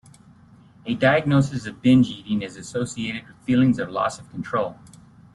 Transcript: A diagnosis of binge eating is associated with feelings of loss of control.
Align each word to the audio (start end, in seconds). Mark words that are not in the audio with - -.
A 0.87 0.95
diagnosis 0.95 1.67
of 1.67 1.79
binge 1.83 2.09
eating 2.09 2.41
is 2.41 2.57
associated 2.57 3.27
with 3.27 3.37
feelings 3.43 3.77
of 3.77 3.91
loss 3.91 4.17
of 4.17 4.31
control. 4.31 4.79